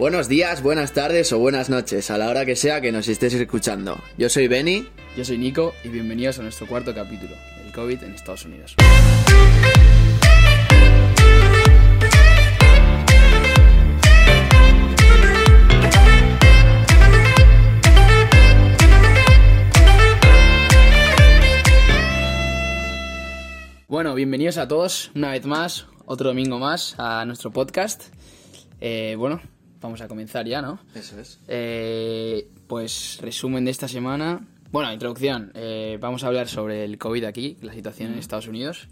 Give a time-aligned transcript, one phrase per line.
[0.00, 3.34] Buenos días, buenas tardes o buenas noches, a la hora que sea que nos estés
[3.34, 4.02] escuchando.
[4.16, 4.88] Yo soy Benny.
[5.14, 8.76] Yo soy Nico y bienvenidos a nuestro cuarto capítulo, el COVID en Estados Unidos.
[23.86, 28.04] Bueno, bienvenidos a todos una vez más, otro domingo más a nuestro podcast.
[28.80, 29.42] Eh, bueno,
[29.80, 30.78] vamos a comenzar ya, ¿no?
[30.94, 31.38] Eso es.
[31.48, 34.46] Eh, pues resumen de esta semana.
[34.72, 35.50] Bueno, introducción.
[35.54, 38.88] Eh, vamos a hablar sobre el COVID aquí, la situación en Estados Unidos.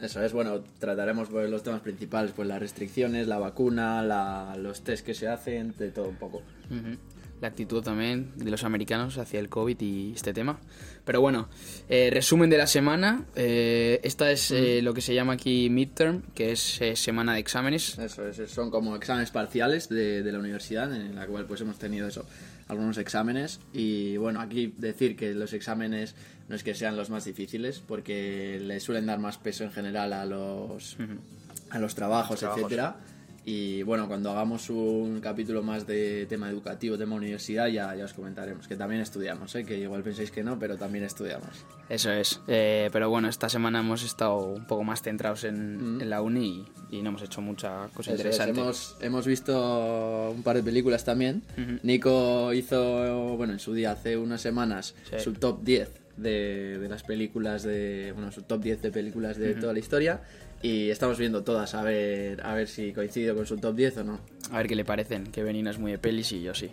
[0.00, 4.80] Eso es, bueno, trataremos pues, los temas principales, pues las restricciones, la vacuna, la- los
[4.82, 6.38] test que se hacen, de todo un poco.
[6.70, 6.96] Ujú.
[7.40, 10.58] La actitud también de los americanos hacia el COVID y este tema.
[11.06, 11.48] Pero bueno,
[11.88, 13.24] eh, resumen de la semana.
[13.34, 17.40] Eh, esta es eh, lo que se llama aquí midterm, que es eh, semana de
[17.40, 17.98] exámenes.
[17.98, 21.78] Eso es, son como exámenes parciales de, de la universidad, en la cual pues hemos
[21.78, 22.26] tenido eso,
[22.68, 23.60] algunos exámenes.
[23.72, 26.14] Y bueno, aquí decir que los exámenes
[26.50, 30.12] no es que sean los más difíciles, porque le suelen dar más peso en general
[30.12, 30.98] a los,
[31.70, 32.64] a los trabajos, Trabajos.
[32.64, 32.96] etcétera.
[33.44, 38.12] Y bueno, cuando hagamos un capítulo más de tema educativo, tema universidad, ya, ya os
[38.12, 38.68] comentaremos.
[38.68, 39.64] Que también estudiamos, ¿eh?
[39.64, 41.48] que igual pensáis que no, pero también estudiamos.
[41.88, 42.40] Eso es.
[42.48, 46.66] Eh, pero bueno, esta semana hemos estado un poco más centrados en, en la uni
[46.90, 48.60] y, y no hemos hecho mucha cosa Eso es, interesante.
[48.60, 51.42] hemos, hemos visto un par de películas también.
[51.82, 55.16] Nico hizo, bueno, en su día, hace unas semanas, Sí.
[55.18, 58.12] su top 10 de, de las películas de.
[58.14, 60.20] Bueno, su top 10 de películas de toda la historia.
[60.62, 64.04] Y estamos viendo todas a ver, a ver si coincido con su top 10 o
[64.04, 64.20] no.
[64.52, 66.70] A ver qué le parecen, que Benina es muy de pelis y yo sí.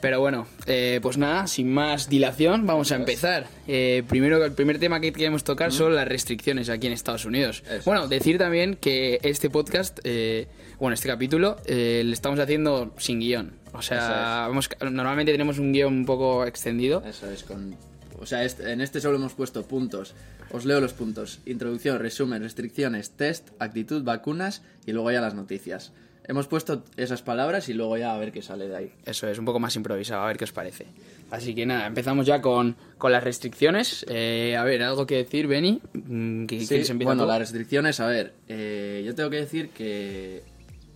[0.00, 3.46] Pero bueno, eh, pues nada, sin más dilación, vamos a empezar.
[3.66, 7.62] Eh, primero, el primer tema que queremos tocar son las restricciones aquí en Estados Unidos.
[7.70, 12.92] Eso Bueno, decir también que este podcast, eh, bueno, este capítulo, eh, lo estamos haciendo
[12.98, 13.52] sin guion.
[13.72, 17.02] O sea, vamos- normalmente tenemos un guion un poco extendido.
[17.06, 17.74] Eso es, con.
[18.18, 20.14] O sea, este- en este solo hemos puesto puntos.
[20.50, 25.92] Os leo los puntos: introducción, resumen, restricciones, test, actitud, vacunas y luego ya las noticias.
[26.28, 28.92] Hemos puesto esas palabras y luego ya a ver qué sale de ahí.
[29.04, 30.86] Eso es, un poco más improvisado, a ver qué os parece.
[31.30, 34.04] Así que nada, empezamos ya con, con las restricciones.
[34.08, 35.80] Eh, a ver, ¿algo que decir, Benny?
[35.92, 39.68] Mm, ¿Qué- Sí, ¿Quieres empezar bueno, las restricciones, a ver, eh, yo tengo que decir
[39.68, 40.42] que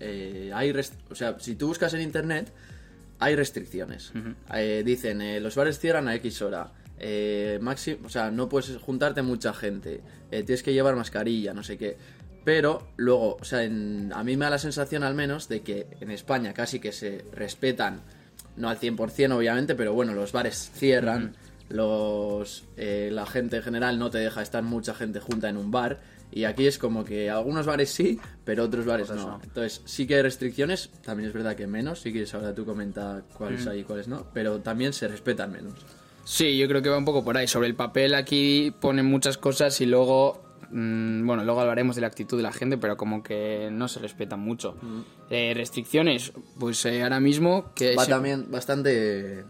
[0.00, 0.72] eh, hay,
[1.10, 2.50] o sea, si tú buscas en internet,
[3.20, 4.12] hay restricciones.
[4.84, 7.58] Dicen, los bares cierran a X hora, eh,
[8.04, 10.00] o sea, no puedes juntarte mucha gente,
[10.30, 11.96] eh, tienes que llevar mascarilla, no sé qué.
[12.44, 15.86] Pero luego, o sea, en- a mí me da la sensación al menos de que
[16.00, 18.00] en España casi que se respetan,
[18.56, 21.34] no al 100% obviamente, pero bueno, los bares cierran,
[21.68, 25.70] los eh, la gente en general no te deja estar mucha gente junta en un
[25.70, 26.00] bar
[26.32, 29.40] y aquí es como que algunos bares sí, pero otros bares no.
[29.42, 33.22] Entonces sí que hay restricciones, también es verdad que menos, si quieres ahora tú comenta
[33.36, 35.74] cuáles hay y cuáles no, pero también se respetan menos.
[36.24, 37.46] Sí, yo creo que va un poco por ahí.
[37.48, 42.06] Sobre el papel aquí ponen muchas cosas y luego, mm, bueno, luego hablaremos de la
[42.08, 44.76] actitud de la gente, pero como que no se respetan mucho.
[45.30, 49.44] Eh, restricciones, pues eh, ahora mismo que Va se- también bastante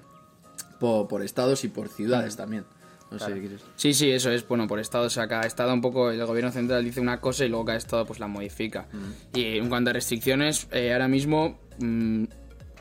[0.78, 2.64] po- por, estados y por ciudades también.
[3.10, 3.62] No sé qué quieres.
[3.74, 6.52] Sí, sí, eso es, bueno, por estado, o sea, cada estado un poco, el gobierno
[6.52, 8.86] central dice una cosa y luego cada estado pues la modifica.
[9.34, 12.24] Y en cuanto a restricciones, eh, ahora mismo, mm,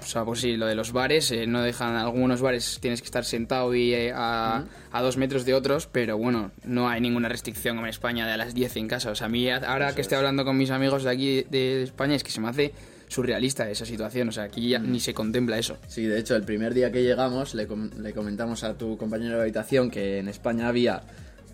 [0.02, 3.06] o sea, pues sí, lo de los bares, eh, no dejan, algunos bares tienes que
[3.06, 7.30] estar sentado y eh, a, a dos metros de otros, pero bueno, no hay ninguna
[7.30, 9.12] restricción como en España de a las 10 en casa.
[9.12, 12.16] O sea, a mí ahora que estoy hablando con mis amigos de aquí de España
[12.16, 12.74] es que se me hace
[13.08, 15.78] surrealista esa situación, o sea, aquí ya ni se contempla eso.
[15.88, 19.36] Sí, de hecho, el primer día que llegamos le, com- le comentamos a tu compañero
[19.38, 21.02] de habitación que en España había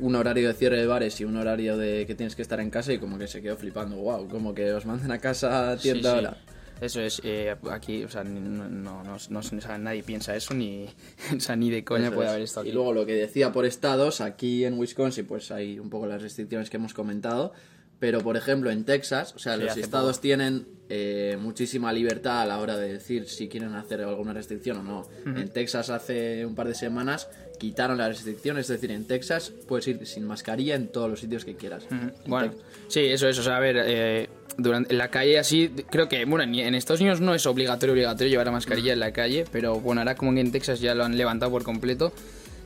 [0.01, 2.69] un horario de cierre de bares y un horario de que tienes que estar en
[2.69, 5.77] casa y como que se quedó flipando, wow, como que os mandan a casa a
[5.77, 6.54] cierta Sí, sí.
[6.81, 10.53] Eso es, eh, aquí, o sea, no, no, no- no- o sea, nadie piensa eso,
[10.53, 10.85] ni,
[11.35, 12.31] o sea, ni de coña Eso puede es.
[12.31, 12.69] haber esto aquí.
[12.69, 16.21] Y luego lo que decía por estados, aquí en Wisconsin pues hay un poco las
[16.21, 17.53] restricciones que hemos comentado,
[17.99, 22.45] pero por ejemplo en Texas, o sea, Sí, los estados tienen eh, muchísima libertad a
[22.45, 25.07] la hora de decir si quieren hacer alguna restricción o no.
[25.25, 29.87] En Texas hace un par de semanas quitaron la restricción, es decir, en Texas puedes
[29.87, 31.85] ir sin mascarilla en todos los sitios que quieras.
[31.89, 32.57] En Bueno, Tex-
[32.89, 36.23] sí, eso es, o sea, a ver, eh, durante, en la calle así, creo que,
[36.25, 39.79] bueno, en Estados Unidos no es obligatorio, obligatorio llevar la mascarilla en la calle, pero
[39.79, 42.13] bueno, ahora como que en Texas ya lo han levantado por completo.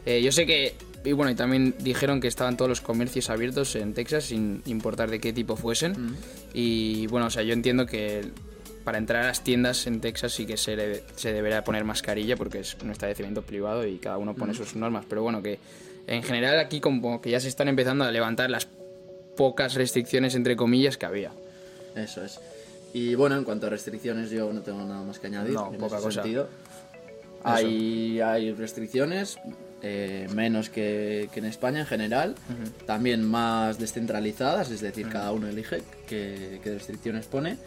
[0.05, 3.75] Eh, yo sé que, y bueno, y también dijeron que estaban todos los comercios abiertos
[3.75, 6.15] en Texas, sin importar de qué tipo fuesen.
[6.53, 8.21] Y bueno, o sea, yo entiendo que
[8.83, 12.35] para entrar a las tiendas en Texas sí que se, le- se deberá poner mascarilla
[12.37, 15.05] porque es un establecimiento privado y cada uno pone sus normas.
[15.07, 15.59] Pero bueno, que
[16.07, 18.67] en general aquí como que ya se están empezando a levantar las
[19.37, 21.31] pocas restricciones entre comillas que había.
[21.95, 22.39] Eso es.
[22.93, 25.53] Y bueno, en cuanto a restricciones, yo no tengo nada más que añadir.
[25.53, 26.23] No, en poca ese cosa.
[26.23, 26.47] sentido.
[27.43, 29.37] Hay, hay restricciones,
[29.81, 32.35] eh, menos que, que en España en general,
[32.85, 37.57] también más descentralizadas, es decir, cada uno elige qué, qué restricciones pone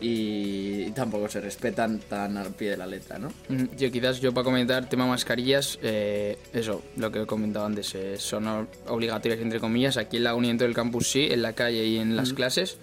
[0.00, 3.32] y, tampoco se respetan tan al pie de la letra, ¿no?
[3.76, 8.16] Yo quizás yo para comentar tema mascarillas, eh, eso, lo que he comentado antes, eh,
[8.18, 11.84] son obligatorias entre comillas, aquí en la uni dentro del campus sí, en la calle
[11.84, 12.78] y en las clases,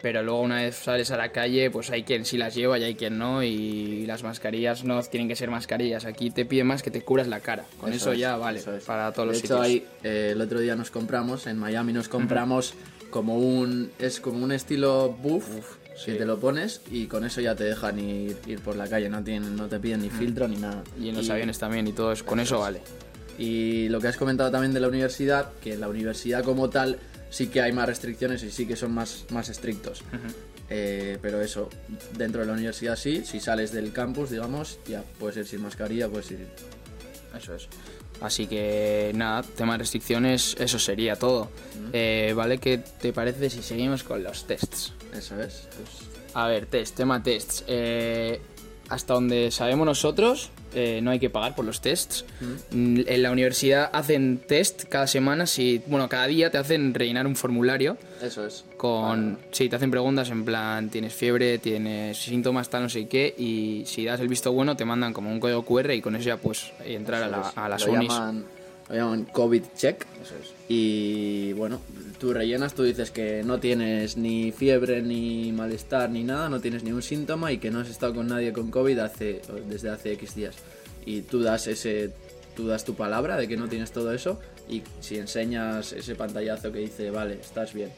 [0.00, 2.84] pero luego una vez sales a la calle pues hay quien sí las lleva y
[2.84, 6.82] hay quien no y las mascarillas no tienen que ser mascarillas, aquí te piden más
[6.82, 8.84] que te curas la cara, con eso, es, ya vale, eso es.
[8.84, 9.66] para todos de los hecho, sitios.
[9.66, 12.74] ahí, eh, el otro día nos compramos, en Miami nos compramos
[13.10, 15.46] como un es como un estilo buff,
[16.04, 19.08] que te lo pones y con eso ya te dejan ir, ir por la calle,
[19.08, 20.84] no, tienen, no te piden ni filtro ni nada.
[21.00, 22.80] Y en los aviones también y todo eso, con eso vale.
[23.38, 26.98] Y lo que has comentado también de la universidad, que en la universidad como tal
[27.30, 30.02] sí que hay más restricciones y sí que son más, más estrictos.
[30.70, 31.70] Eh, pero eso,
[32.16, 36.08] dentro de la universidad sí, si sales del campus, digamos, ya puedes ir sin mascarilla,
[36.08, 36.46] puedes ir...
[37.36, 37.68] Eso es.
[38.20, 41.50] Así que nada, tema de restricciones, eso sería todo.
[41.92, 42.58] Eh, ¿Vale?
[42.58, 44.92] ¿Qué te parece si seguimos con los tests?
[45.14, 45.68] Eso es.
[45.76, 47.64] Pues, A ver, test, tema tests.
[47.68, 48.40] Eh,
[48.88, 52.24] hasta donde sabemos nosotros, eh, no hay que pagar por los tests.
[52.70, 57.26] Mm, En la universidad hacen test cada semana, si, bueno, cada día te hacen rellenar
[57.26, 58.64] un formulario eso es.
[58.76, 59.38] con...
[59.52, 63.84] Sí, te hacen preguntas en plan, tienes fiebre, tienes síntomas, tal, no sé qué, y
[63.86, 66.36] si das el visto bueno te mandan como un código QR y con eso ya
[66.36, 68.08] pues entrar a, la- a las lo unis.
[68.12, 68.44] Llaman,
[68.88, 70.06] lo llaman COVID check.
[70.68, 71.80] Y bueno,
[72.18, 76.82] tú rellenas, tú dices que no tienes ni fiebre, ni malestar, ni nada, no tienes
[76.82, 80.12] ni un síntoma y que no has estado con nadie con COVID hace, desde hace
[80.12, 80.56] X días.
[81.06, 82.12] Y tú das ese
[82.54, 86.72] tú das tu palabra de que no tienes todo eso y si enseñas ese pantallazo
[86.72, 87.92] que dice, vale, estás bien,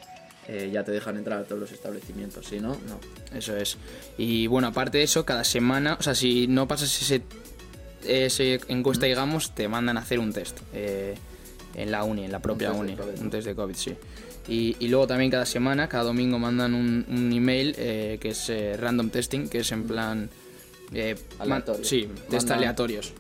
[0.49, 2.47] eh, ya te dejan entrar a todos los establecimientos.
[2.47, 3.01] Si no, no.
[3.37, 3.79] Eso es.
[4.19, 7.23] Y bueno, aparte de eso, cada semana, o sea, si no pasas ese,
[8.05, 11.15] ese encuesta, digamos, te mandan a hacer un test eh,
[11.75, 12.95] en la uni, en la propia de uni.
[12.97, 13.23] COVID, ¿no?
[13.23, 13.95] Un test de COVID, sí.
[14.49, 18.49] Y, y luego también cada semana, cada domingo mandan un, un email eh, que es
[18.51, 20.29] eh, random testing, que es en plan...
[20.93, 21.85] eh, Aleatorio.
[21.85, 23.13] sí, test Mandan- aleatorios.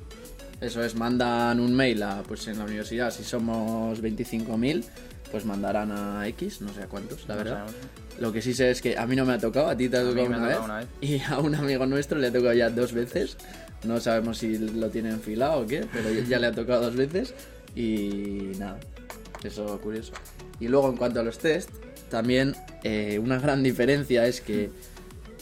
[0.60, 4.84] Eso es, mandan un mail a, pues en la universidad, si somos 25.000,
[5.30, 7.58] pues mandarán a X, no sé a cuántos, la No verdad.
[7.66, 7.74] sabemos.
[8.18, 9.96] Lo que sí sé es que a mí no me ha tocado, a ti te
[9.96, 10.88] ha tocado me ha una, tocado vez, una vez.
[11.00, 13.38] y a un amigo nuestro le ha tocado ya dos veces.
[13.84, 17.34] No sabemos si lo tiene enfilado o qué, pero ya- le ha tocado dos veces
[17.74, 18.78] y nada,
[19.44, 20.12] eso curioso.
[20.58, 21.70] Y luego en cuanto a los test,
[22.10, 22.54] también
[22.84, 24.70] eh, una gran diferencia es que,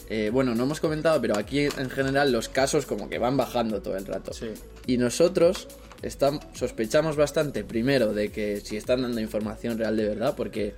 [0.09, 3.81] eh, bueno, no hemos comentado, pero aquí en general los casos como que van bajando
[3.81, 4.31] todo el rato.
[4.33, 4.47] Sí.
[4.87, 5.67] Y nosotros
[6.01, 10.73] estam- sospechamos bastante, primero, de que si están dando información real de verdad, porque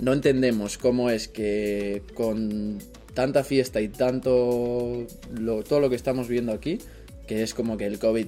[0.00, 2.78] no entendemos cómo es que con
[3.14, 5.06] tanta fiesta y tanto
[5.38, 6.78] lo- todo lo que estamos viendo aquí,
[7.26, 8.26] que es como que el COVID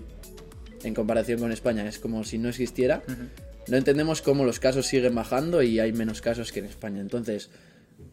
[0.84, 3.02] en comparación con España es como si no existiera,
[3.68, 7.00] no entendemos cómo los casos siguen bajando y hay menos casos que en España.
[7.00, 7.48] Entonces,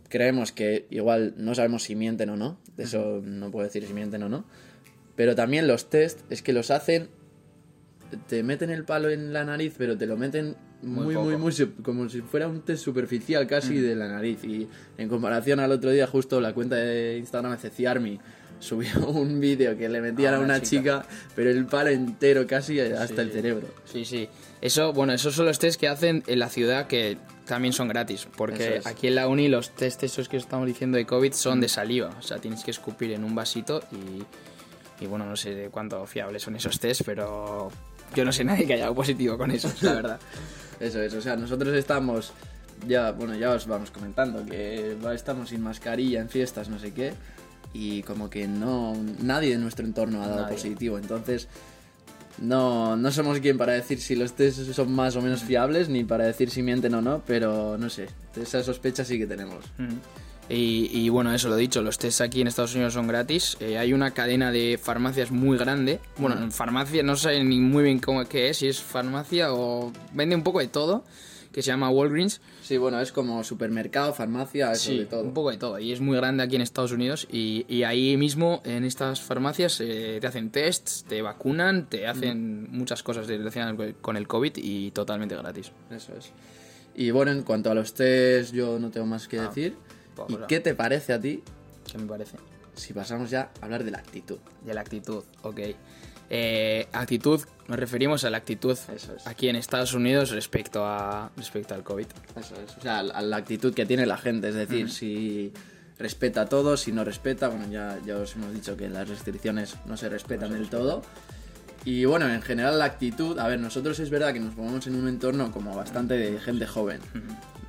[0.07, 3.93] creemos que igual no sabemos si mienten o no, de eso no puedo decir si
[3.93, 4.45] mienten o no,
[5.17, 7.09] pero también los test es que los hacen,
[8.27, 11.37] te meten el palo en la nariz, pero te lo meten Muy muy, poco.
[11.37, 14.43] muy, como si fuera un test superficial casi de la nariz.
[14.43, 14.67] Y
[14.97, 18.19] en comparación al otro día, justo la cuenta de Instagram de Ciarmi
[18.59, 21.01] subió un vídeo que le metían A a una chica.
[21.01, 23.67] chica, pero el palo entero casi hasta el cerebro.
[23.85, 24.29] Sí, sí.
[24.61, 28.27] Eso, bueno, esos son los test que hacen en la ciudad que también son gratis.
[28.37, 28.87] Porque es.
[28.87, 32.15] aquí en la uni los test esos que estamos diciendo de COVID son de saliva.
[32.17, 36.43] O sea, tienes que escupir en un vasito y, y bueno, no sé cuánto fiables
[36.43, 37.71] son esos test, pero
[38.15, 40.19] yo no sé nadie que haya dado positivo con eso, la verdad.
[40.79, 42.33] Eso es, o sea, nosotros estamos,
[42.87, 47.13] ya, bueno, ya os vamos comentando que estamos sin mascarilla en fiestas, no sé qué,
[47.71, 50.55] y como que no, nadie de nuestro entorno ha dado Nadie.
[50.55, 51.47] positivo, entonces
[52.39, 56.03] no, no somos quien para decir si los test son más o menos fiables, ni
[56.03, 59.63] para decir si mienten o no, pero no sé, esa sospecha sí que tenemos.
[59.77, 59.93] Ujú.
[60.51, 63.55] Y, y bueno, eso lo he dicho, los tests aquí en Estados Unidos son gratis.
[63.61, 65.99] Eh, hay una cadena de farmacias muy grande.
[66.17, 69.91] Bueno, en farmacia no sé ni muy bien cómo qué es, si es farmacia o
[70.13, 71.05] vende un poco de todo,
[71.53, 72.41] que se llama Walgreens.
[72.63, 75.23] Sí, bueno, es como supermercado, farmacia, eso Sí, de todo.
[75.23, 75.79] un poco de todo.
[75.79, 77.27] Y es muy grande aquí en Estados Unidos.
[77.31, 82.67] Y, y ahí mismo, en estas farmacias, eh, te hacen tests, te vacunan, te hacen
[82.71, 85.71] muchas cosas relacionadas con el COVID y totalmente gratis.
[85.89, 86.31] Eso es.
[86.95, 89.75] Y bueno, en cuanto a los test, yo no tengo más que Ah, decir.
[90.27, 91.43] Pues ¿Y qué te parece a ti
[91.89, 92.37] ¿Qué me parece?
[92.73, 94.37] si pasamos ya a hablar de la actitud?
[94.65, 95.59] De la actitud, ok.
[96.33, 99.27] Eh, actitud, nos referimos a la actitud Eso es.
[99.27, 102.07] aquí en Estados Unidos respecto, a, respecto al COVID.
[102.39, 102.77] Eso es.
[102.77, 104.47] O sea, a la actitud que tiene la gente.
[104.47, 105.51] Es decir, si
[105.99, 109.97] respeta todo, si no respeta, bueno, ya, ya os hemos dicho que las restricciones no
[109.97, 111.01] se respetan del todo.
[111.83, 114.95] Y bueno, en general la actitud, a ver, nosotros es verdad que nos ponemos en
[114.95, 117.01] un entorno como bastante de gente joven,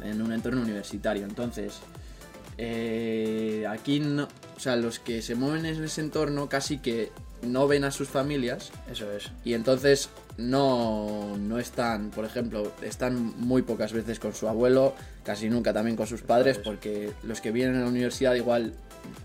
[0.03, 1.81] en un entorno universitario, entonces
[2.59, 7.11] eh, aquí no, o sea, los que se mueven en ese entorno casi que
[7.43, 9.31] no ven a sus familias Eso es.
[9.45, 14.95] y entonces no, no están, por ejemplo, están muy pocas veces con su abuelo,
[15.25, 18.73] casi nunca también con sus padres, porque los que vienen a la universidad igual...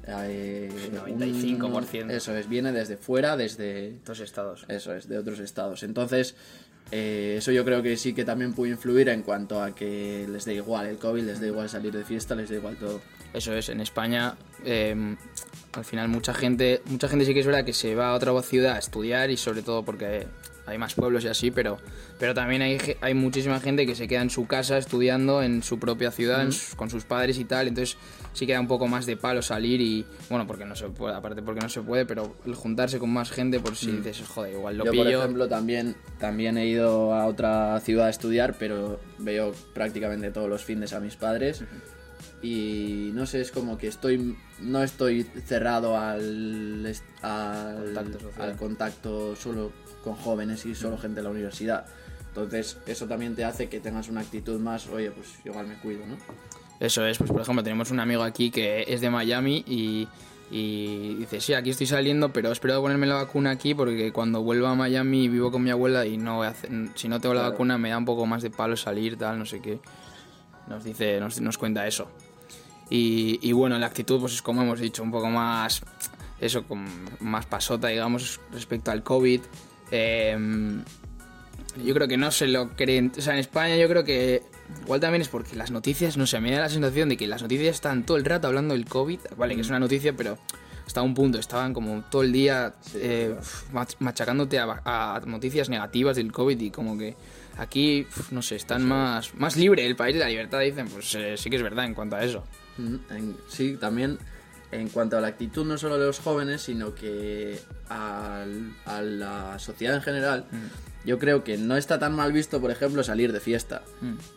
[0.07, 2.03] eh, 95%.
[2.03, 3.99] un- eso es, viene desde fuera, desde...
[4.05, 4.65] Dos estados.
[4.67, 5.83] Eso es, de otros estados.
[5.83, 6.35] Entonces,
[6.91, 10.45] eh, eso yo creo que sí que también puede influir en cuanto a que les
[10.45, 12.99] dé igual el COVID, les da igual salir de fiesta, les da igual todo.
[13.33, 15.15] Eso es, en España eh,
[15.73, 18.39] al final mucha gente, mucha gente sí que es verdad que se va a otra
[18.41, 20.27] ciudad a estudiar y sobre todo porque
[20.65, 21.77] hay más pueblos y así, pero,
[22.19, 25.79] pero también hay, hay muchísima gente que se queda en su casa estudiando en su
[25.79, 27.97] propia ciudad, en con sus padres y tal, entonces
[28.33, 31.41] sí queda un poco más de palo salir y, bueno, porque no se puede, aparte
[31.41, 34.77] porque no se puede, pero el juntarse con más gente por si dices, joder, igual
[34.77, 35.03] lo yo, pillo.
[35.03, 40.49] por ejemplo, también, también he ido a otra ciudad a estudiar, pero veo prácticamente todos
[40.49, 41.63] los fines a mis padres.
[42.41, 46.85] Y no sé, es como que estoy no estoy cerrado al,
[47.21, 48.49] al, Contacto social.
[48.51, 49.71] al contacto solo
[50.03, 51.85] con jóvenes y solo gente de la universidad.
[52.29, 56.05] Entonces, eso también te hace que tengas una actitud más, oye, pues igual me cuido,
[56.05, 56.17] ¿no?
[56.79, 60.07] Eso es, pues por ejemplo tenemos un amigo aquí que es de Miami y,
[60.51, 64.69] y dice, sí, aquí estoy saliendo, pero espero ponerme la vacuna aquí porque cuando vuelva
[64.71, 67.41] a Miami vivo con mi abuela y no voy a hacer- si no tengo la
[67.41, 67.53] Claro.
[67.53, 69.79] vacuna me da un poco más de palo salir, tal, no sé qué.
[70.67, 72.09] Nos dice, nos, nos cuenta eso.
[72.89, 75.81] Y, y bueno, la actitud pues es como hemos dicho, un poco más,
[76.39, 76.85] eso, con
[77.19, 79.41] más pasota, digamos, respecto al COVID.
[79.91, 80.83] Em,
[81.83, 83.11] yo creo que no se lo creen.
[83.17, 84.43] O sea, en España yo creo que.
[84.83, 87.41] Igual también es porque las noticias, no sé, me da la sensación de que las
[87.41, 89.19] noticias están todo el rato hablando del COVID.
[89.37, 90.37] Vale, que es una noticia, pero
[90.85, 91.37] hasta un punto.
[91.39, 93.35] Estaban como todo el día eh,
[93.73, 97.15] mach- machacándote a, a noticias negativas del COVID y como que
[97.57, 100.87] aquí, no sé, están más, más libre el país de la libertad, dicen.
[100.87, 102.43] Pues eh, sí que es verdad en cuanto a eso.
[102.77, 102.95] Mm,
[103.49, 104.17] sí, también
[104.71, 107.57] en cuanto a la actitud no solo de los jóvenes, sino que
[107.89, 110.45] al- a la sociedad en general,
[111.05, 113.81] yo creo que no está tan mal visto, por ejemplo, salir de fiesta.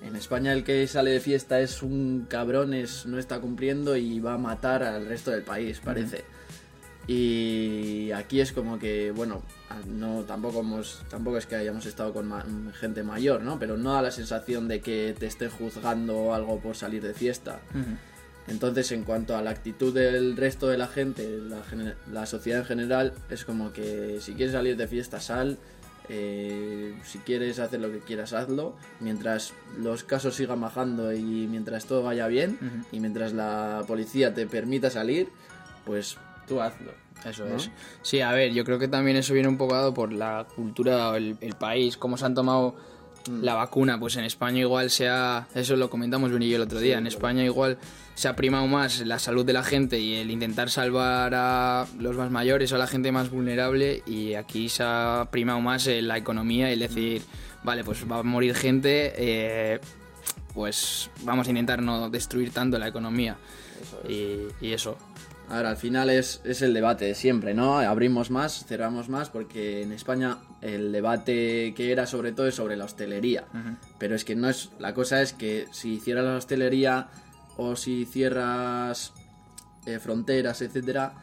[0.03, 4.21] En España el que sale de fiesta es un cabrón, es, no está cumpliendo y
[4.21, 6.25] va a matar al resto del país, parece.
[7.09, 9.43] Y aquí es como que, bueno,
[9.87, 12.45] no tampoco hemos, tampoco es que hayamos estado con ma-
[12.79, 13.59] gente mayor, ¿no?
[13.59, 17.61] Pero no da la sensación de que te estén juzgando algo por salir de fiesta.
[18.49, 21.39] Entonces, en cuanto a la actitud del resto de la gente,
[22.13, 25.57] la sociedad en general, es como que si quieres salir de fiesta, sal.
[26.13, 28.75] eh, si quieres hacer lo que quieras, hazlo.
[28.99, 32.59] Mientras los casos sigan bajando y mientras todo vaya bien,
[32.91, 35.29] y mientras la policía te permita salir,
[35.85, 36.17] pues
[36.51, 36.93] tú hazlo.
[37.25, 37.57] Eso ¿no?
[37.57, 37.71] es.
[38.03, 41.17] Sí, a ver, yo creo que también eso viene un poco dado por la cultura,
[41.17, 42.75] el, el país, cómo se han tomado
[43.41, 44.01] la vacuna.
[44.01, 46.99] Pues en España igual se ha, eso lo comentamos Ben y yo el otro día,
[46.99, 47.79] en España igual
[48.15, 52.17] se ha primado más la salud de la gente y el intentar salvar a los
[52.17, 56.19] más mayores o a la gente más vulnerable y aquí se ha primado más la
[56.19, 57.23] economía y el decir,
[57.63, 59.81] vale, pues va a morir gente, eh,
[60.55, 63.37] pues vamos a intentar no destruir tanto la economía.
[64.09, 64.99] Y, y eso.
[65.51, 67.81] Ahora, al final es, es el debate de siempre, ¿no?
[67.81, 72.77] Abrimos más, cerramos más, porque en España el debate que era sobre todo es sobre
[72.77, 73.47] la hostelería.
[73.99, 74.71] Pero es que no es.
[74.79, 77.09] La cosa es que si cierras la hostelería
[77.57, 79.13] o si cierras
[79.87, 81.15] eh, fronteras, etcétera,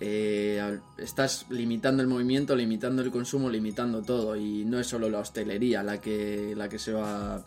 [0.00, 4.34] eh, estás limitando el movimiento, limitando el consumo, limitando todo.
[4.34, 7.44] Y no es solo la hostelería la que, la que se va.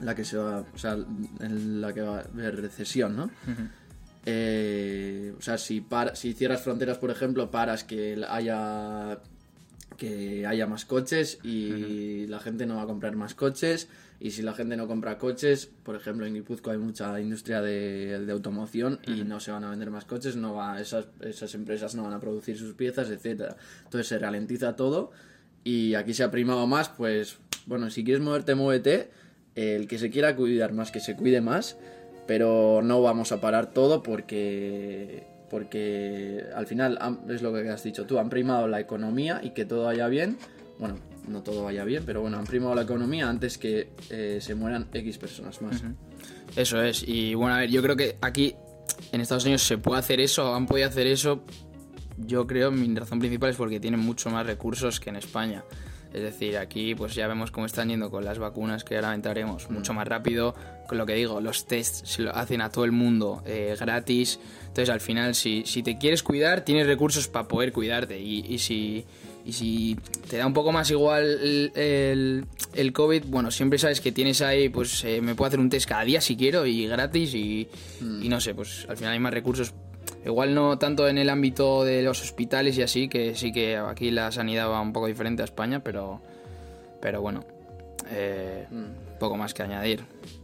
[0.00, 0.66] La que se va.
[0.74, 0.98] O sea,
[1.40, 3.30] en la que va a haber recesión, ¿no?
[4.26, 9.20] Eh, o sea, si, para, si cierras fronteras, por ejemplo, paras que haya
[9.96, 13.88] que haya más coches y la gente no va a comprar más coches.
[14.20, 18.24] Y si la gente no compra coches, por ejemplo en Guipúzcoa hay mucha industria de,
[18.24, 21.94] de automoción y no se van a vender más coches, no va, esas, esas empresas
[21.94, 23.56] no van a producir sus piezas, etcétera.
[23.84, 25.10] Entonces se ralentiza todo
[25.62, 29.10] y aquí se ha primado más, pues bueno, si quieres moverte, muévete,
[29.56, 31.76] el que se quiera cuidar más, que se cuide más,
[32.26, 38.06] pero no vamos a parar todo porque porque al final es lo que has dicho
[38.06, 40.36] tú, han primado la economía y que todo vaya bien.
[40.80, 40.96] Bueno,
[41.28, 44.88] no todo vaya bien, pero bueno, han primado la economía antes que eh, se mueran
[44.92, 45.82] X personas más.
[46.56, 47.04] Eso es.
[47.06, 48.56] Y bueno, a ver, yo creo que aquí
[49.12, 51.44] en Estados Unidos se puede hacer eso, han podido hacer eso.
[52.16, 55.64] Yo creo, mi razón principal es porque tienen mucho más recursos que en España.
[56.14, 59.68] Es decir, aquí pues ya vemos cómo están yendo con las vacunas, que ahora entraremos
[59.68, 60.54] mucho más rápido.
[60.86, 64.38] Con lo que digo, los tests se lo hacen a todo el mundo eh, gratis.
[64.60, 68.20] Entonces al final, si, si te quieres cuidar, tienes recursos para poder cuidarte.
[68.20, 69.04] Y, y si,
[69.44, 69.98] y si
[70.30, 72.44] te da un poco más igual el, el,
[72.74, 75.88] el COVID, bueno, siempre sabes que tienes ahí, pues eh, me puedo hacer un test
[75.88, 77.68] cada día si quiero y gratis y,
[78.22, 79.74] y no sé, pues al final hay más recursos
[80.24, 84.10] Igual no tanto en el ámbito de los hospitales y así, que sí que aquí
[84.10, 86.22] la sanidad va un poco diferente a España, pero,
[87.00, 87.44] pero bueno,
[88.10, 88.66] eh,
[89.18, 90.02] poco más que añadir.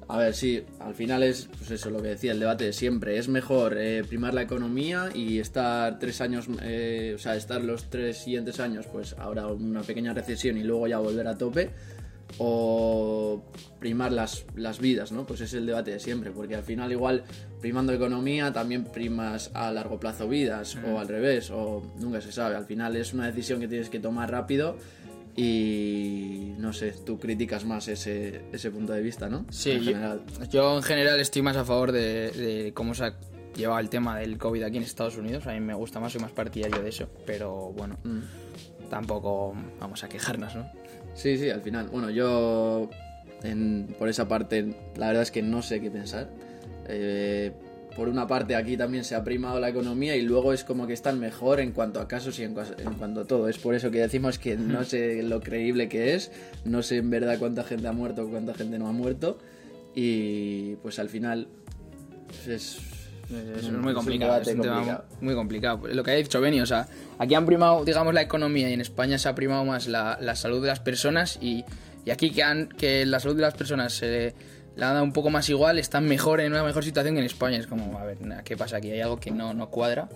[0.09, 3.17] A ver, sí, al final es pues eso lo que decía el debate de siempre.
[3.17, 7.85] Es mejor eh, primar la economía y estar tres años, eh, o sea, estar los
[7.85, 11.71] tres siguientes años, pues ahora una pequeña recesión y luego ya volver a tope,
[12.39, 13.43] o
[13.79, 15.27] primar las, las vidas, ¿no?
[15.27, 17.25] Pues es el debate de siempre, porque al final igual
[17.61, 22.57] primando economía también primas a largo plazo vidas, o al revés, o nunca se sabe.
[22.57, 24.77] Al final es una decisión que tienes que tomar rápido
[25.37, 29.47] y no sé, tú criticas más ese, ese punto de vista, ¿no?
[29.51, 30.23] Sí, en yo- general.
[30.51, 33.15] Yo, en general estoy más a favor de, de cómo se ha
[33.57, 35.47] llevado el tema del COVID aquí en Estados Unidos.
[35.47, 37.97] A mí me gusta más, soy más partidario de eso, pero bueno,
[38.89, 40.71] tampoco vamos a quejarnos, ¿no?
[41.15, 41.89] Sí, sí, al final.
[41.89, 42.89] Bueno, yo
[43.43, 46.29] en- por esa parte la verdad es que no sé qué pensar.
[46.89, 47.53] Eh,
[47.97, 50.93] por una parte aquí también se ha primado la economía y luego es como que
[50.93, 53.49] están mejor en cuanto a casos y en, cua- en cuanto a todo.
[53.49, 56.31] Es por eso que decimos que no sé lo creíble que es,
[56.65, 59.39] no sé en verdad cuánta gente ha muerto o cuánta gente no ha muerto
[59.95, 61.49] y pues al final
[62.29, 62.79] pues, es...
[63.31, 65.05] Es, muy es un complicado, es un tema complicado.
[65.21, 65.89] muy complicado.
[65.89, 68.81] Lo que ha dicho Beni, o sea, aquí han primado, digamos, la economía y en
[68.81, 71.65] España se ha primado más la, la salud de las personas y,
[72.05, 74.35] y aquí que, han, que la salud de las personas se
[74.77, 77.27] le ha dado un poco más igual, están mejor en una mejor situación que en
[77.27, 77.59] España.
[77.59, 78.91] Es como, a ver, ¿qué pasa aquí?
[78.91, 80.09] Hay algo que no, no cuadra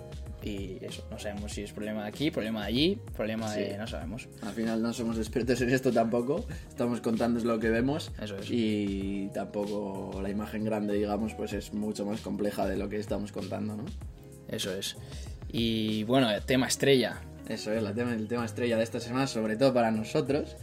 [0.44, 3.78] y eso, no sabemos si es problema de aquí, problema de allí, problema de...
[3.78, 4.28] no sabemos.
[4.42, 8.48] Al final no somos expertos en esto tampoco, estamos contando lo que vemos Eso es.
[8.50, 13.32] y tampoco la imagen grande, digamos, pues es mucho más compleja de lo que estamos
[13.32, 13.84] contando, ¿no?
[14.48, 14.96] Eso es.
[15.50, 17.22] Y bueno, tema estrella.
[17.48, 20.56] Eso es, la tema, el tema estrella de esta semana, sobre todo para nosotros,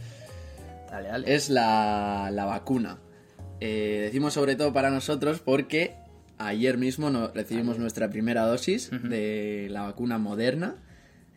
[0.90, 1.34] Dale, dale.
[1.34, 2.98] es la, la vacuna.
[3.60, 5.94] Eh, decimos sobre todo para nosotros porque
[6.38, 10.76] ayer mismo recibimos nuestra primera dosis de la vacuna moderna.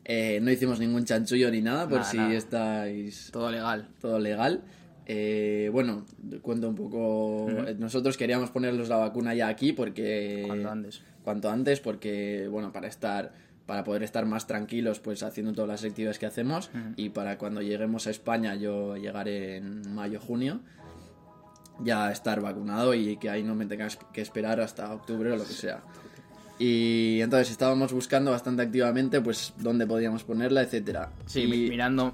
[0.07, 2.33] Eh, no hicimos ningún chanchullo ni nada, por Nada, si nada.
[2.33, 3.87] estáis Todo legal.
[3.99, 4.61] todo legal.
[5.07, 6.05] Eh, bueno,
[6.41, 7.47] cuento un poco.
[7.49, 10.43] eh, Nosotros queríamos ponerlos la vacuna ya aquí porque.
[10.47, 11.01] Cuanto antes.
[11.23, 13.31] Cuanto antes, porque, bueno, para estar.
[13.65, 16.69] Para poder estar más tranquilos, pues haciendo todas las actividades que hacemos.
[16.97, 20.59] Y para cuando lleguemos a España, yo llegaré en mayo, junio.
[21.83, 25.43] Ya estar vacunado y que ahí no me tengas que esperar hasta octubre o lo
[25.45, 25.81] que sea.
[26.57, 31.11] Y entonces estábamos buscando bastante activamente, pues, dónde podíamos ponerla, etcétera.
[31.25, 32.13] Sí, Y- mi- mirando.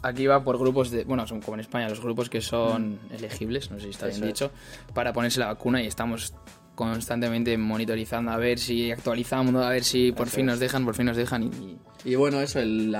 [0.00, 1.04] Aquí va por grupos de.
[1.04, 4.16] Bueno, son como en España, los grupos que son elegibles, no sé si está bien
[4.16, 4.28] Eso es.
[4.32, 4.50] dicho,
[4.94, 6.32] para ponerse la vacuna y estamos
[6.74, 10.52] constantemente monitorizando a ver si actualizamos, a ver si por Eso fin es.
[10.52, 11.42] nos dejan, por fin nos dejan.
[11.44, 11.76] Y,
[12.10, 12.96] Y bueno, eso el,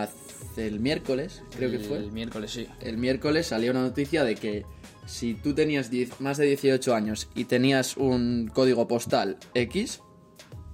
[0.59, 1.97] el miércoles, creo que fue.
[1.97, 2.69] El miércoles, sí.
[2.83, 4.67] El miércoles salió una noticia de que
[5.07, 10.01] si tú tenías 10 más de 18 años y tenías un código postal X,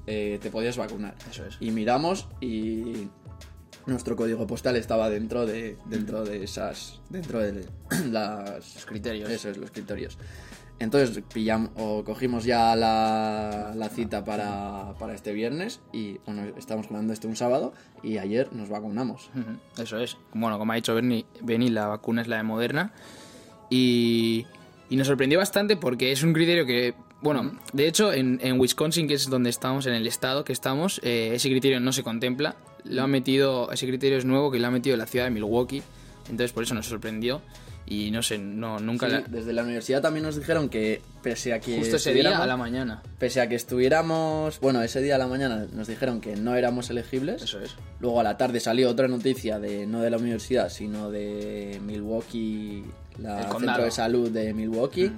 [0.06, 1.14] eh, te podías vacunar.
[1.30, 1.56] Eso es.
[1.60, 3.08] Y miramos y
[3.86, 7.66] nuestro código postal estaba dentro de dentro de esas dentro de
[8.10, 9.30] las Los criterios.
[9.30, 10.18] eso es los criterios.
[10.80, 16.88] Entonces pillamos o cogimos ya la, la cita para, para este viernes y bueno, estamos
[16.88, 19.30] grabando esto un sábado y ayer nos vacunamos.
[19.76, 20.16] Eso es.
[20.32, 22.92] Bueno, como ha dicho Beni, la vacuna es la de Moderna.
[23.70, 24.46] Y,
[24.90, 29.06] y nos sorprendió bastante porque es un criterio que, bueno, de hecho, en, en Wisconsin,
[29.08, 32.56] que es donde estamos, en el estado que estamos, eh, ese criterio no se contempla.
[32.84, 35.82] Lo han metido, ese criterio es nuevo que lo ha metido la ciudad de Milwaukee.
[36.30, 37.40] Entonces, por eso nos sorprendió.
[37.90, 41.54] Y no sé, no, nunca Sí, la- desde la universidad también nos dijeron que pese
[41.54, 43.02] a que Justo ese día a la mañana.
[43.18, 46.90] pese a que estuviéramos, bueno, ese día a la mañana nos dijeron que no éramos
[46.90, 47.40] elegibles.
[47.42, 47.74] Eso es.
[48.00, 52.84] Luego a la tarde salió otra noticia de no de la universidad, sino de Milwaukee,
[53.18, 53.84] la El centro condado.
[53.84, 55.12] de salud de Milwaukee.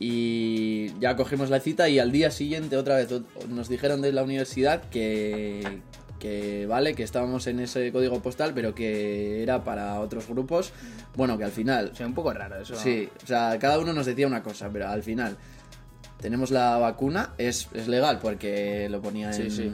[0.00, 3.08] Y ya cogimos la cita y al día siguiente otra vez
[3.48, 5.80] nos dijeron de la universidad que,
[6.20, 10.72] que vale, que estábamos en ese código postal, pero que era para otros grupos.
[11.16, 12.76] Bueno, que al final O sea, un poco raro eso.
[12.76, 15.36] Sí, o sea, cada uno nos decía una cosa, pero al final
[16.20, 19.72] tenemos la vacuna, es, es legal porque lo ponía Sí, en, sí.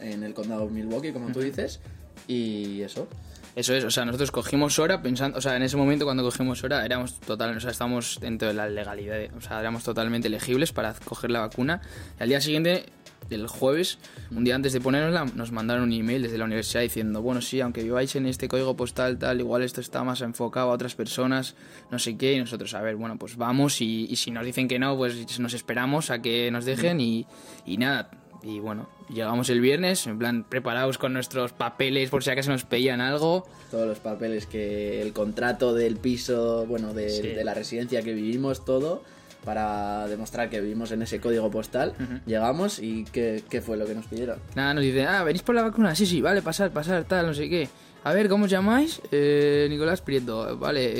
[0.00, 1.80] en el condado de Milwaukee, como tú dices,
[2.28, 3.08] y eso.
[3.54, 6.64] Eso es, o sea, nosotros cogimos hora pensando, o sea, en ese momento cuando cogimos
[6.64, 10.72] hora éramos total, o sea, estábamos dentro de la legalidad, o sea, éramos totalmente elegibles
[10.72, 11.82] para coger la vacuna.
[12.18, 12.86] Y al día siguiente
[13.30, 13.98] el jueves,
[14.30, 17.60] un día antes de ponernosla, nos mandaron un email desde la universidad diciendo, bueno, sí,
[17.60, 21.54] aunque viváis en este código postal tal, igual esto está más enfocado a otras personas,
[21.90, 24.68] no sé qué, y nosotros, a ver, bueno, pues vamos y, y si nos dicen
[24.68, 27.26] que no, pues nos esperamos a que nos dejen y,
[27.66, 28.10] y nada.
[28.42, 32.64] Y bueno, llegamos el viernes, en plan, preparados con nuestros papeles por si acaso nos
[32.64, 33.46] pedían algo.
[33.70, 37.22] Todos los papeles que el contrato del piso, bueno, de, Sí.
[37.28, 39.04] de la residencia que vivimos, todo,
[39.44, 41.94] para demostrar que vivimos en ese código postal.
[42.26, 44.38] Llegamos y ¿qué, qué fue lo que nos pidieron?
[44.56, 47.34] Nada, nos dicen, ah, venís por la vacuna, sí, sí, vale, pasar, pasar, tal, no
[47.34, 47.68] sé qué.
[48.04, 49.00] A ver, ¿cómo os llamáis?
[49.12, 50.90] Eh, Nicolás Prieto, vale,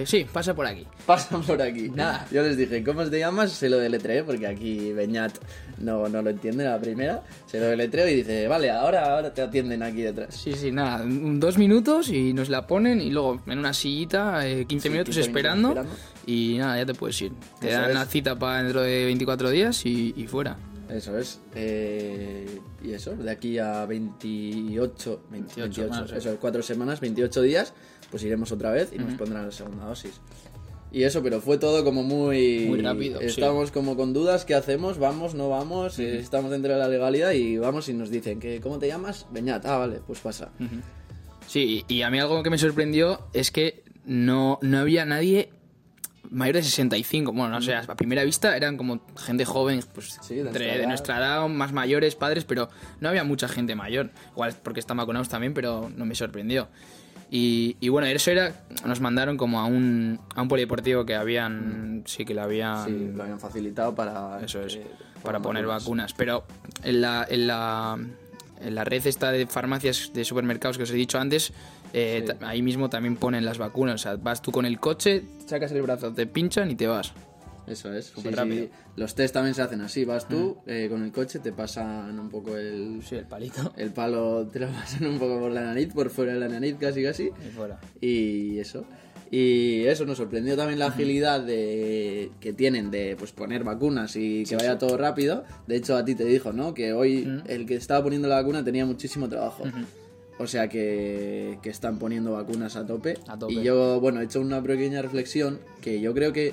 [0.00, 0.86] eh, sí, pasa por aquí.
[1.04, 1.90] Pasan por aquí.
[1.90, 2.26] Nada.
[2.30, 3.52] Yo les dije, ¿cómo te llamas?
[3.52, 5.34] Se lo deletré, porque aquí Beñat
[5.78, 7.22] no, no lo entiende la primera.
[7.46, 10.34] Se lo deletreo y dice, vale, ahora, ahora te atienden aquí detrás.
[10.34, 14.64] Sí, sí, nada, dos minutos y nos la ponen y luego en una sillita, eh,
[14.64, 15.96] 15 Sí, minutos 15 minutos esperando, esperando.
[16.24, 17.32] y nada, ya te puedes ir.
[17.60, 17.94] Te Eso dan es.
[17.94, 20.56] la cita para dentro de 24 días y, y fuera.
[20.94, 21.40] Eso es.
[21.54, 22.46] Eh,
[22.82, 26.16] y eso, de aquí a 28, 28, más, sí.
[26.16, 27.72] eso es, cuatro semanas, 28 días,
[28.10, 30.20] pues iremos otra vez y nos pondrán la segunda dosis.
[30.90, 32.66] Y eso, pero fue todo como muy...
[32.68, 33.26] Muy rápido, sí.
[33.26, 34.98] Estamos como con dudas, ¿qué hacemos?
[34.98, 35.34] ¿Vamos?
[35.34, 35.98] ¿No vamos?
[35.98, 39.26] Estamos dentro de la legalidad y vamos y nos dicen que ¿cómo te llamas?
[39.30, 39.64] Beñat.
[39.64, 40.50] Ah, vale, pues pasa.
[41.46, 45.50] Sí, y a mí algo que me sorprendió es que no, no había nadie
[46.32, 47.32] mayor de 65.
[47.32, 50.80] Bueno, no sé, a primera vista eran como gente joven, pues Sí, de entre- nuestra
[50.80, 52.68] de nuestra edad, más mayores, padres, pero
[53.00, 54.10] no había mucha gente mayor.
[54.32, 56.68] Igual porque están vacunados también, pero no me sorprendió.
[57.30, 62.02] Y, y bueno, eso era, nos mandaron como a un, a un polideportivo que habían,
[62.06, 64.38] sí que lo habían, Sí, lo habían facilitado para...
[64.44, 64.78] eso es,
[65.22, 65.82] para poner vacunas.
[65.84, 66.14] vacunas.
[66.14, 66.44] Pero
[66.84, 67.96] en la, en la,
[68.60, 71.54] en la red esta de farmacias de supermercados que os he dicho antes,
[71.92, 72.32] eh, Sí.
[72.40, 73.94] ahí mismo también ponen las vacunas.
[73.96, 77.12] O sea, vas tú con el coche, sacas el brazo, te pinchan y te vas.
[77.66, 78.64] Eso es, Súper sí, rápido.
[78.64, 78.70] sí.
[78.96, 82.28] Los test también se hacen así, vas tú eh, con el coche, te pasan un
[82.28, 83.72] poco el, Sí, el palito.
[83.76, 86.74] el palo, te lo pasan un poco por la nariz, por fuera de la nariz
[86.80, 87.78] casi casi, Y fuera.
[88.00, 88.84] y eso.
[89.30, 94.44] Y eso nos sorprendió también la agilidad de, que tienen de pues poner vacunas y
[94.44, 95.44] que vaya todo rápido.
[95.66, 96.74] De hecho, a ti te dijo, ¿no?
[96.74, 99.64] Que hoy el que estaba poniendo la vacuna tenía muchísimo trabajo.
[100.42, 103.16] O sea que, que están poniendo vacunas a tope.
[103.28, 103.52] A tope.
[103.52, 106.52] Y yo, bueno, he hecho una pequeña reflexión que yo creo que,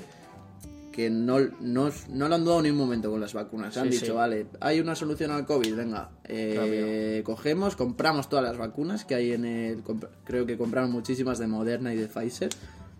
[0.92, 3.76] que no, no, no lo han dudado ni un momento con las vacunas.
[3.76, 4.12] Han Sí, dicho, sí.
[4.12, 9.32] vale, hay una solución al COVID, venga, eh, cogemos, compramos todas las vacunas que hay
[9.32, 9.82] en el...
[10.24, 12.50] Creo que compraron muchísimas de Moderna y de Pfizer,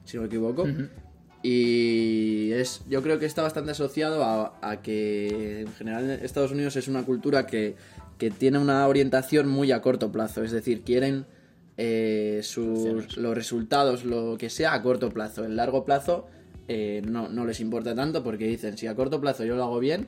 [0.05, 0.67] si no me equivoco.
[1.43, 6.51] Y es, yo creo que está bastante asociado a, a que en general en Estados
[6.53, 7.77] Unidos es una cultura que,
[8.21, 11.25] que tiene una orientación muy a corto plazo, es decir, quieren
[11.79, 15.43] eh, sus, los resultados, lo que sea, a corto plazo.
[15.47, 16.29] En largo plazo
[16.69, 19.81] eh, no, no les importa tanto porque dicen, si a corto plazo yo lo hago
[19.81, 20.07] bien,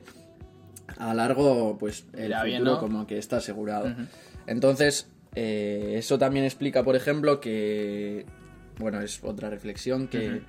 [0.99, 2.79] a largo pues el Irá futuro bien, ¿no?
[2.79, 3.91] como que está asegurado.
[4.45, 8.27] Entonces, eh, eso también explica, por ejemplo, que,
[8.77, 10.43] bueno, es otra reflexión, que,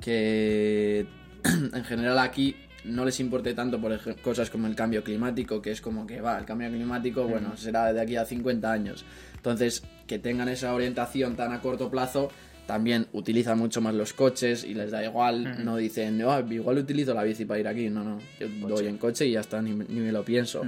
[0.00, 1.06] que
[1.44, 5.80] en general aquí no les importe tanto por cosas como el cambio climático, que es
[5.80, 9.04] como que va, el cambio climático, bueno, será de aquí a 50 años.
[9.36, 12.30] Entonces, que tengan esa orientación tan a corto plazo,
[12.66, 17.12] también utilizan mucho más los coches y les da igual, no dicen, "Ah, igual utilizo
[17.14, 19.72] la bici para ir aquí, no, no, yo voy en coche y ya está, ni,
[19.72, 20.62] me- ni me lo pienso.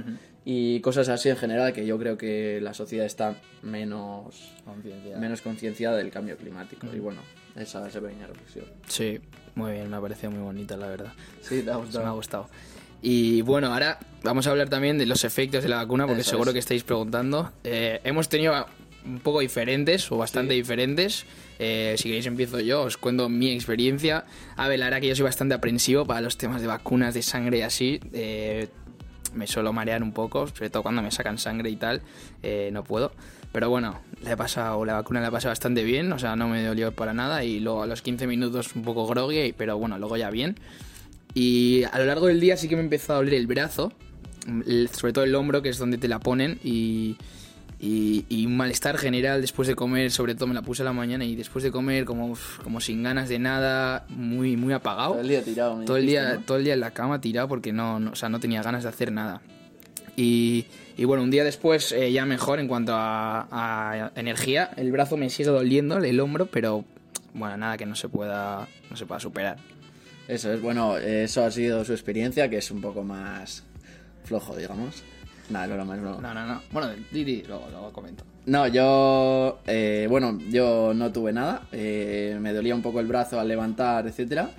[0.45, 5.17] Y cosas así en general que yo creo que la sociedad está menos, Conciencia.
[5.17, 6.87] menos concienciada del cambio climático.
[6.93, 7.21] Y bueno,
[7.55, 8.65] esa es la pequeña reflexión.
[8.87, 9.19] Sí,
[9.55, 11.13] muy bien, me ha parecido muy bonita, la verdad.
[11.41, 12.15] Sí, te ha Eso me ha gustado.
[12.15, 12.49] gustado.
[13.01, 16.31] Y bueno, ahora vamos a hablar también de los efectos de la vacuna, porque Eso
[16.31, 16.53] seguro es.
[16.53, 17.51] que estáis preguntando.
[17.63, 18.65] Eh, hemos tenido
[19.05, 20.61] un poco diferentes, o bastante Sí.
[20.61, 21.25] diferentes.
[21.59, 24.23] Eh, si queréis empiezo yo, os cuento mi experiencia.
[24.55, 27.21] A ver, la verdad que yo soy bastante aprensivo para los temas de vacunas, de
[27.21, 27.99] sangre y así.
[28.13, 28.69] Eh,
[29.33, 32.01] me suelo marear un poco, sobre todo cuando me sacan sangre y tal,
[32.41, 33.11] eh, no puedo.
[33.53, 36.49] Pero bueno, la he pasado, la vacuna la he pasado bastante bien, o sea, no
[36.49, 39.97] me dolió para nada y luego a los 15 minutos un poco groggy, pero bueno,
[39.99, 40.57] luego ya bien.
[41.33, 43.93] Y a lo largo del día sí que me empezó a doler el brazo,
[44.67, 47.15] el- sobre todo el hombro, que es donde te la ponen, y,
[47.79, 50.93] y, y un malestar general después de comer, sobre todo me la puse a la
[50.93, 55.21] mañana y después de comer como, como sin ganas de nada, muy, muy apagado Todo
[55.21, 55.75] el día tirado.
[55.77, 56.39] me todo el día ¿no?
[56.41, 58.83] todo el día en la cama tirado porque no, no- o sea, no tenía ganas
[58.83, 59.41] de hacer nada
[60.15, 60.65] y,
[60.97, 65.17] y bueno un día después eh, ya mejor en cuanto a, a energía el brazo
[65.17, 66.85] me sigue doliendo el hombro pero
[67.33, 69.57] bueno nada que no se pueda no se pueda superar
[70.27, 73.63] Eso es, bueno, eso ha sido su experiencia, que es un poco más
[74.23, 75.03] flojo, digamos.
[75.49, 76.21] Nada, no, no.
[76.21, 81.33] no no no bueno Didi luego, luego comento No, yo, eh, bueno, yo no tuve
[81.33, 81.63] nada.
[81.73, 84.49] eh, me dolía un poco el brazo al levantar, etcétera.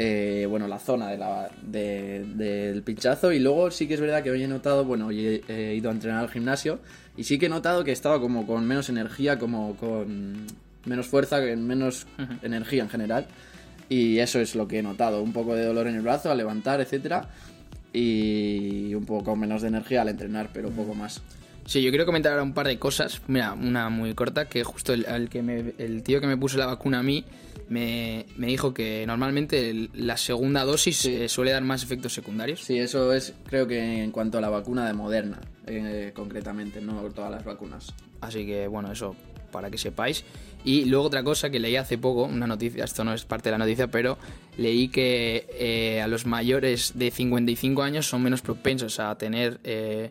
[0.00, 4.22] Eh, bueno, la zona de la, de- del pinchazo y luego sí que es verdad
[4.22, 6.78] que hoy he notado, bueno, hoy he, he ido a entrenar al gimnasio
[7.16, 10.46] y sí que he notado que estaba como con menos energía, como con
[10.86, 12.06] menos fuerza, menos
[12.42, 13.26] energía en general
[13.88, 16.38] y eso es lo que he notado, un poco de dolor en el brazo al
[16.38, 17.28] levantar, etcétera
[17.92, 21.20] y un poco menos de energía al entrenar, pero poco más.
[21.66, 23.20] Sí, yo quiero comentar ahora un par de cosas.
[23.26, 26.56] Mira, una muy corta, que justo el, al que me- el tío que me puso
[26.56, 27.24] la vacuna a mí
[27.68, 32.60] me, me dijo que normalmente la segunda dosis eh, suele dar más efectos secundarios.
[32.60, 37.00] Sí, eso es creo que en cuanto a la vacuna de Moderna, eh, concretamente, no
[37.10, 37.94] todas las vacunas.
[38.20, 39.14] Así que, bueno, eso
[39.50, 40.24] para que sepáis.
[40.64, 43.52] Y luego otra cosa que leí hace poco, una noticia, esto no es parte de
[43.52, 44.18] la noticia, pero
[44.56, 50.10] leí que eh, a los mayores de 55 años son menos propensos a tener eh,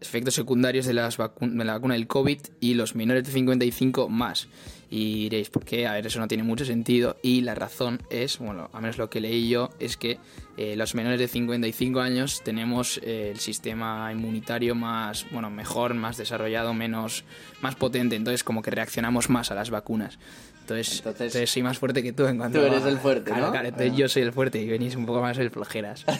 [0.00, 4.48] efectos secundarios de, las de la vacuna del COVID y los menores de 55 más.
[4.90, 5.86] Y diréis, ¿por qué?
[5.86, 7.16] A ver, eso no tiene mucho sentido.
[7.22, 10.18] Y la razón es, bueno, a menos lo que leí yo, es que
[10.56, 16.16] eh, los menores de 55 años tenemos eh, el sistema inmunitario más, bueno, mejor, más
[16.16, 17.24] desarrollado, menos,
[17.60, 18.14] más potente.
[18.16, 20.18] Entonces, como que reaccionamos más a las vacunas.
[20.60, 23.32] Entonces, Entonces- entonces, soy más fuerte que tú en cuanto Tú eres a- el fuerte,
[23.32, 23.50] ¿no?
[23.50, 26.04] claro, entonces yo soy el fuerte y venís un poco más el flojeras.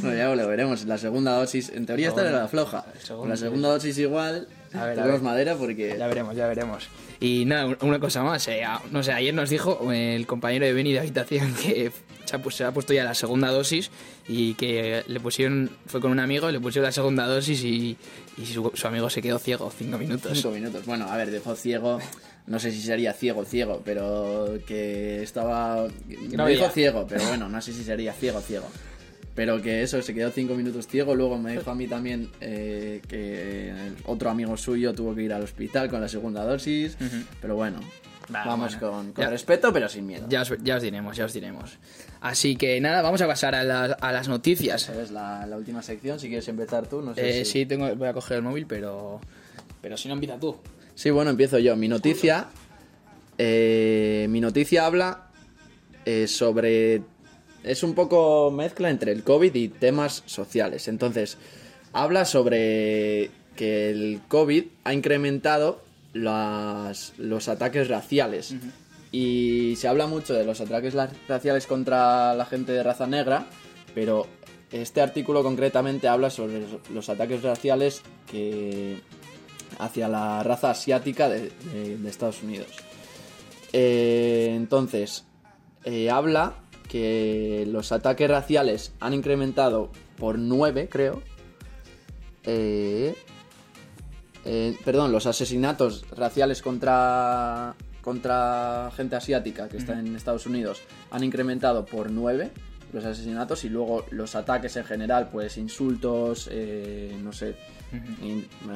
[0.00, 0.84] Bueno, ya lo veremos.
[0.86, 2.84] La segunda dosis, en teoría esta era la floja.
[3.26, 5.20] la segunda dosis igual, A ver, a ver.
[5.20, 5.96] madera porque...
[5.98, 6.88] Ya veremos, ya veremos.
[7.20, 8.46] Y nada, una cosa más.
[8.48, 11.92] eh, no sé, ayer nos dijo eh, el compañero de Benny de habitación que
[12.24, 13.90] se ha, pu- se ha puesto ya la segunda dosis
[14.26, 17.96] y que le pusieron, fue con un amigo, le pusieron la segunda dosis y,
[18.38, 20.32] y su, su amigo se quedó ciego cinco minutos.
[20.34, 20.84] Cinco minutos.
[20.86, 21.98] Bueno, a ver, dejó ciego.
[22.46, 25.86] No sé si sería ciego, ciego, pero que estaba.
[26.32, 28.66] no me dijo ciego, pero bueno, no sé si sería ciego, ciego.
[29.34, 31.14] Pero que eso, se quedó cinco minutos ciego.
[31.14, 33.72] Luego me dijo a mí también eh, que
[34.04, 36.96] otro amigo suyo tuvo que ir al hospital con la segunda dosis.
[37.40, 37.80] Pero bueno,
[38.34, 38.94] Va, vamos bueno.
[38.96, 39.30] con, con Ya.
[39.30, 40.26] respeto, pero sin miedo.
[40.28, 41.78] Ya os, ya os diremos, ya os diremos.
[42.20, 44.82] Así que nada, vamos a pasar a, las- a las noticias.
[44.90, 46.20] Esa es la, la última sección.
[46.20, 47.52] Si quieres empezar tú, no sé Eh, si...
[47.52, 49.18] sí, tengo, voy a coger el móvil, pero,
[49.80, 50.56] pero si no empieza tú.
[50.94, 51.74] Sí, bueno, empiezo yo.
[51.74, 52.48] Mi noticia.
[53.38, 55.28] eh, mi noticia habla
[56.04, 57.02] eh, sobre.
[57.64, 60.88] Es un poco mezcla entre el COVID y temas sociales.
[60.88, 61.38] Entonces,
[61.92, 68.54] habla sobre que el COVID ha incrementado las- los ataques raciales.
[69.12, 70.94] Y se habla mucho de los ataques
[71.28, 73.46] raciales contra la gente de raza negra,
[73.94, 74.26] pero
[74.70, 78.96] este artículo concretamente habla sobre los- los ataques raciales que
[79.78, 82.68] hacia la raza asiática de, de- de Estados Unidos.
[83.72, 85.24] Eh, entonces,
[85.84, 86.54] eh, habla
[86.92, 91.22] que los ataques raciales han incrementado por 9, creo.
[92.44, 93.14] Eh,
[94.44, 101.24] eh, perdón, los asesinatos raciales contra, contra gente asiática que está en Estados Unidos han
[101.24, 102.50] incrementado por 9
[102.92, 107.54] los asesinatos y luego los ataques en general, pues insultos, eh, no sé,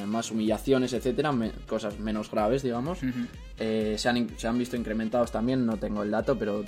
[0.07, 2.97] más humillaciones, etcétera, me- cosas menos graves, digamos,
[3.59, 6.63] eh, se, han, se han visto incrementados también, no tengo el dato, pero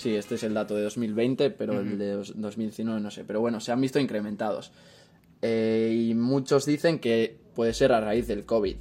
[0.00, 3.40] sí, este es el dato de 2020, pero el de dos- 2019 no sé, pero
[3.40, 4.72] bueno, se han visto incrementados.
[5.42, 8.76] Eh, y muchos dicen que puede ser a raíz del COVID.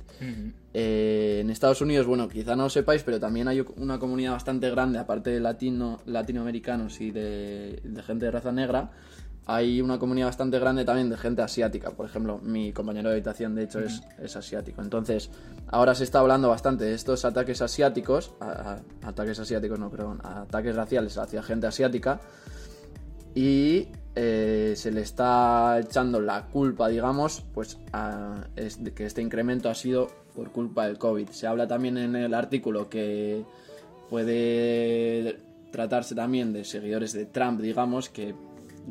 [0.74, 4.70] Eh, en Estados Unidos, bueno, quizá no lo sepáis, pero también hay una comunidad bastante
[4.70, 8.92] grande, aparte de latino, latinoamericanos y de, de gente de raza negra,
[9.52, 11.90] hay una comunidad bastante grande también de gente asiática.
[11.90, 14.82] Por ejemplo, mi compañero de habitación, de hecho, es, es asiático.
[14.84, 15.32] Entonces,
[15.68, 20.20] ahora se está hablando bastante de estos ataques asiáticos, a- a- ataques asiáticos, no, perdón,
[20.24, 22.20] ataques raciales hacia gente asiática,
[23.34, 29.70] y eh, se le está echando la culpa, digamos, pues a es que este incremento
[29.70, 31.30] ha sido por culpa del COVID.
[31.30, 33.46] Se habla también en el artículo que
[34.10, 35.40] puede
[35.72, 38.34] tratarse también de seguidores de Trump, digamos, que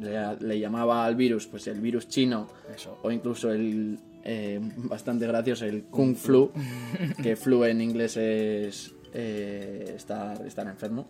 [0.01, 2.99] le, le llamaba al virus, pues el virus chino, Eso.
[3.03, 6.51] o incluso el eh, bastante gracioso, el Kung Flu,
[7.23, 11.07] que flu en inglés es eh, estar, estar enfermo.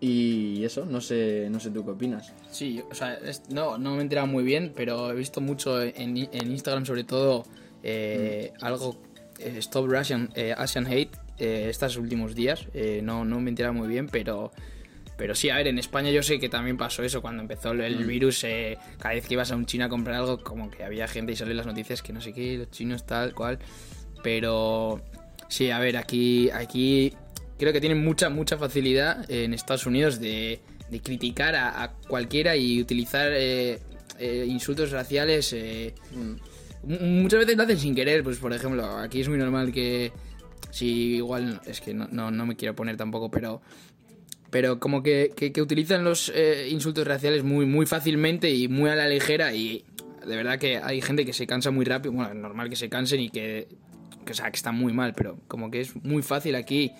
[0.00, 2.32] Y eso, no sé, no sé tú qué opinas.
[2.50, 5.80] Sí, o sea, es- no, no me he enterado muy bien, pero he visto mucho
[5.80, 7.44] en, en Instagram, sobre todo,
[7.84, 9.00] eh, algo,
[9.38, 12.66] eh, Stop Russian, eh, Asian Hate, estos últimos días.
[13.02, 14.50] No, no me he enterado muy bien, pero,
[15.22, 17.80] pero sí, a ver, en España yo sé que también pasó eso cuando empezó el,
[17.82, 18.42] el virus.
[18.42, 21.30] eh, cada vez que ibas a un chino a comprar algo, como que había gente
[21.30, 23.60] y salen las noticias que no sé qué, los chinos tal, cual.
[24.22, 25.00] Pero
[25.48, 27.12] sí, a ver, aquí, aquí
[27.56, 32.56] creo que tienen mucha, mucha facilidad en Estados Unidos de, de criticar a, a cualquiera
[32.56, 33.78] y utilizar eh,
[34.18, 35.52] eh, insultos raciales.
[35.52, 39.70] eh, m- muchas veces lo hacen sin querer, pues por ejemplo, aquí es muy normal
[39.72, 40.10] que
[40.70, 43.60] si igual, es que no, no, no me quiero poner tampoco, pero
[44.52, 48.88] pero como que, que, que utilizan los eh, insultos raciales muy, muy fácilmente y muy
[48.90, 49.84] a la ligera y
[50.24, 52.88] de verdad que hay gente que se cansa muy rápido, bueno, es normal que se
[52.88, 53.66] cansen y que,
[54.24, 56.92] que, o sea, que está muy mal, pero como que es muy fácil aquí.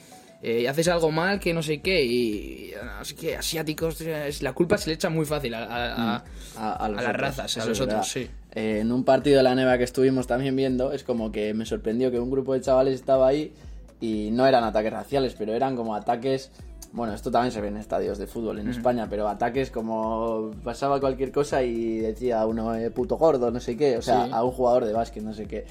[0.45, 4.03] eh, haces algo mal que no sé qué y así que asiáticos
[4.41, 6.25] la culpa se le echa muy fácil a, a- a-
[6.57, 8.29] a, a los a las otros, razas, a los otros, sí.
[8.55, 11.65] Eh, en un partido de la neva que estuvimos también viendo, es como que me
[11.65, 13.53] sorprendió que un grupo de chavales estaba ahí
[14.01, 16.51] y no eran ataques raciales, pero eran como ataques.
[16.93, 21.01] Bueno, esto también se ve en estadios de fútbol en España, pero ataques como pasaba
[21.01, 24.31] cualquier cosa y decía uno eh, puto gordo, no sé qué, o sea, Sí.
[24.35, 25.65] a un jugador de básquet, no sé qué.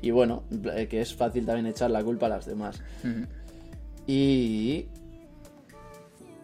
[0.00, 0.44] Y bueno,
[0.76, 2.80] eh, que es fácil también echar la culpa a las demás.
[4.06, 4.86] Y.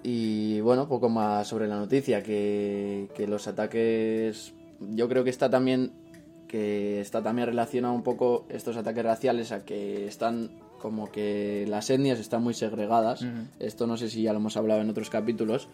[0.02, 4.52] Y bueno, poco más sobre la noticia, que, que los ataques.
[4.80, 5.92] Yo creo que está también.
[6.48, 11.88] Que está también relacionado un poco estos ataques raciales a que están como que las
[11.90, 13.24] etnias están muy segregadas.
[13.58, 15.68] Esto no sé si ya lo hemos hablado en otros capítulos.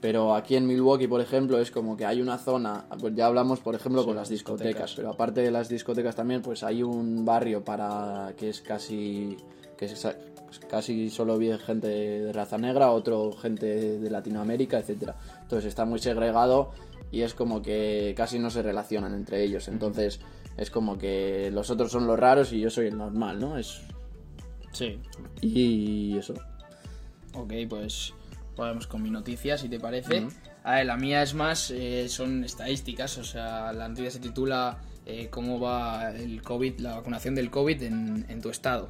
[0.00, 3.60] Pero aquí en Milwaukee, por ejemplo, es como que hay una zona, pues ya hablamos,
[3.60, 4.94] por ejemplo, con las discotecas, discotecas.
[4.94, 9.36] pero aparte de las discotecas también, pues hay un barrio para que es casi
[9.76, 10.16] que es
[10.68, 15.16] casi solo vive gente de raza negra, otro gente de Latinoamérica, etcétera.
[15.42, 16.70] Entonces está muy segregado
[17.10, 19.68] y es como que casi no se relacionan entre ellos.
[19.68, 20.20] Entonces
[20.56, 23.58] es como que los otros son los raros y yo soy el normal, ¿no?
[23.58, 23.82] Es
[24.72, 25.00] Sí.
[25.40, 26.34] y eso.
[27.34, 28.12] Ok, pues
[28.56, 30.26] vamos con mi noticia, si te parece.
[30.64, 34.78] A ver, la mía es más, eh, son estadísticas, o sea, la noticia se titula
[35.04, 38.88] eh, cómo va el COVID, la vacunación del COVID en, en tu estado.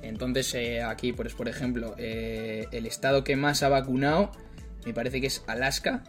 [0.00, 4.30] Entonces, eh, aquí, pues, por ejemplo, el estado que más ha vacunado,
[4.86, 6.04] me parece que es Alaska.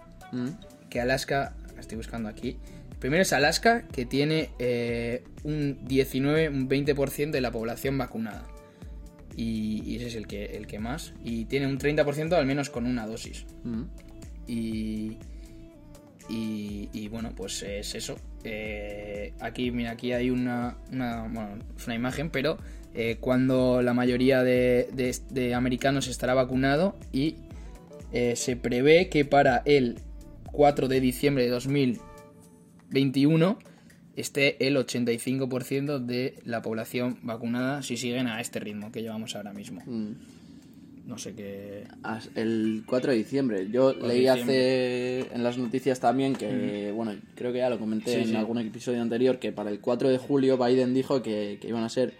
[0.89, 2.57] Que Alaska, la estoy buscando aquí.
[2.99, 8.45] Primero es Alaska, que tiene eh, un 19, un 20% de la población vacunada.
[9.37, 11.13] Y, y ese es el que, el que más.
[11.23, 13.45] Y tiene un 30% al menos con una dosis.
[13.63, 13.83] Mm.
[14.47, 15.17] Y,
[16.29, 18.17] y, y bueno, pues es eso.
[18.43, 22.57] Eh, aquí, mira, aquí hay una, una, bueno, es una imagen, pero
[22.93, 27.35] eh, cuando la mayoría de, de- de americanos estará vacunado y
[28.11, 29.99] eh, se prevé que para el
[30.51, 33.57] 4 de diciembre de 2021
[34.15, 39.53] esté el 85% de la población vacunada si siguen a este ritmo que llevamos ahora
[39.53, 39.81] mismo.
[39.85, 40.13] Mm.
[41.07, 41.85] No sé qué...
[42.35, 43.67] El 4 de diciembre.
[43.71, 45.21] Yo leí diciembre.
[45.23, 48.35] hace en las noticias también que, bueno, creo que ya lo comenté Sí, en sí.
[48.35, 51.89] algún episodio anterior, que para el 4 de julio Biden dijo que, que iban a
[51.89, 52.13] ser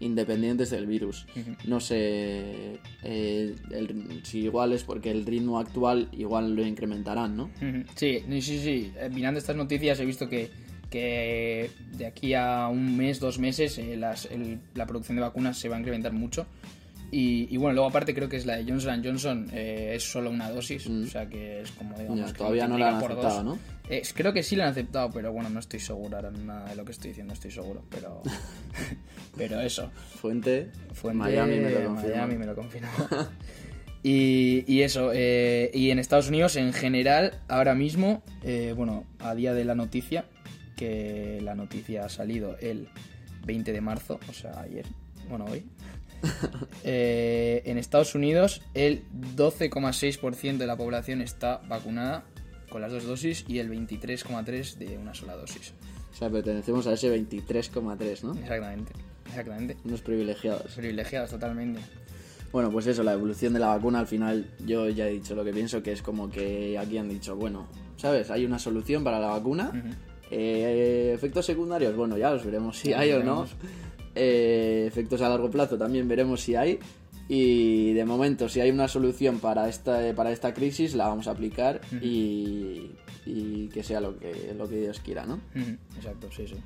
[0.00, 1.26] independientes del virus.
[1.64, 7.50] No sé eh, el- si igual es porque el ritmo actual igual lo incrementarán, ¿no?
[7.94, 8.92] Sí, sí, sí, sí.
[8.98, 10.50] Eh, Mirando estas noticias he visto que,
[10.90, 15.58] que de aquí a un mes, dos meses, eh, las- el- la producción de vacunas
[15.58, 16.46] se va a incrementar mucho.
[17.10, 20.30] Y, y bueno, luego aparte creo que es la de Johnson Johnson, eh, es solo
[20.30, 22.18] una dosis, o sea que es como digamos...
[22.20, 23.44] Ya, que todavía no la han aceptado.
[23.44, 23.58] ¿no?
[23.92, 26.76] Eh, creo que sí la han aceptado, pero bueno, no estoy seguro ahora nada de
[26.76, 28.22] lo que estoy diciendo, estoy seguro, pero...
[29.36, 29.90] pero eso.
[30.18, 32.14] Fuente, Fuente, Miami me lo confirma.
[32.14, 32.88] Miami me lo confirmó.
[34.02, 39.34] y, y eso, eh, y en Estados Unidos en general, ahora mismo, eh, bueno, a
[39.34, 40.24] día de la noticia,
[40.74, 42.88] que la noticia ha salido el
[43.44, 44.86] 20 de marzo, o sea, ayer,
[45.28, 45.66] bueno, hoy.
[46.84, 49.04] eh, en Estados Unidos, el
[49.36, 52.24] 12,6% de la población está vacunada
[52.72, 55.74] con las dos dosis y el 23,3% de una sola dosis.
[56.10, 58.32] O sea, pertenecemos a ese 23,3, ¿no?
[58.32, 58.92] Exactamente,
[59.26, 59.76] exactamente.
[59.84, 60.72] Unos privilegiados.
[60.72, 61.80] Privilegiados totalmente.
[62.50, 65.44] Bueno, pues eso, la evolución de la vacuna al final, yo ya he dicho lo
[65.44, 68.30] que pienso, que es como que aquí han dicho, bueno, ¿sabes?
[68.30, 69.70] Hay una solución para la vacuna.
[70.30, 73.46] Eh, efectos secundarios, bueno, ya los veremos si hay o no.
[74.14, 76.78] Eh, efectos a largo plazo también veremos si hay.
[77.34, 81.30] Y de momento, si hay una solución para esta, para esta crisis, la vamos a
[81.30, 82.90] aplicar y,
[83.24, 85.40] y que sea lo que, lo que Dios quiera, ¿no?
[85.96, 86.56] Exacto, sí, sí.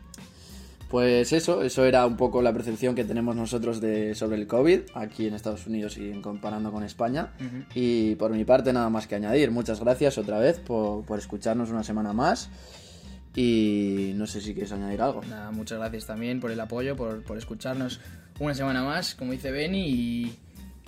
[0.88, 4.80] Pues eso, eso era un poco la percepción que tenemos nosotros de, sobre el COVID
[4.94, 7.34] aquí en Estados Unidos y comparando con España.
[7.72, 9.52] Y por mi parte nada más que añadir.
[9.52, 12.50] Muchas gracias otra vez por, por escucharnos una semana más.
[13.36, 15.22] Y no sé si quieres añadir algo.
[15.30, 18.00] Nada, muchas gracias también por el apoyo, por, por escucharnos
[18.40, 20.38] una semana más, como dice Benny, y,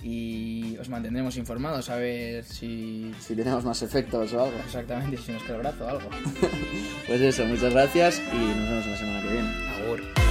[0.01, 4.57] y os mantendremos informados a ver si Si tenemos más efectos o algo.
[4.65, 6.09] exactamente si nos queda el brazo o algo.
[7.07, 9.49] Pues eso, muchas gracias y nos vemos la semana que viene.
[9.83, 10.28] Agur.